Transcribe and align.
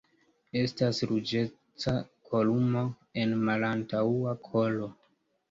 Estas 0.61 1.01
ruĝeca 1.11 1.93
kolumo 2.31 2.83
en 3.27 3.37
malantaŭa 3.51 4.35
kolo. 4.51 4.91